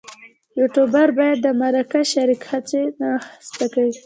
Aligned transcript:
یوټوبر 0.59 1.07
باید 1.17 1.37
د 1.41 1.47
مرکه 1.61 2.01
شریک 2.13 2.41
هڅوي 2.51 2.83
نه 2.99 3.09
سپکوي. 3.47 3.93